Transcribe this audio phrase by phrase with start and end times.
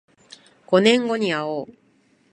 [0.65, 1.77] 五年後にあおう